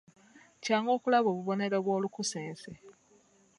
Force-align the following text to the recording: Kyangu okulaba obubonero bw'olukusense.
Kyangu 0.63 0.89
okulaba 0.93 1.27
obubonero 1.33 1.77
bw'olukusense. 1.85 2.71